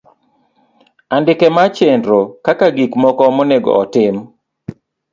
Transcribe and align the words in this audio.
Andike 1.15 1.47
mar 1.55 1.69
chenro 1.75 2.19
kaka 2.45 2.67
gik 2.77 2.91
moko 3.01 3.23
monego 3.35 3.71
otim. 3.81 4.15